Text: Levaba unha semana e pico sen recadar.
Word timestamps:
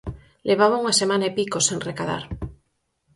Levaba 0.49 0.79
unha 0.81 0.97
semana 1.01 1.25
e 1.29 1.35
pico 1.37 1.57
sen 1.67 1.79
recadar. 1.89 2.23